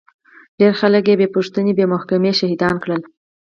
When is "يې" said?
1.09-1.15